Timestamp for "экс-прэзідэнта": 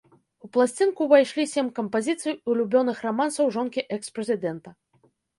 3.99-4.69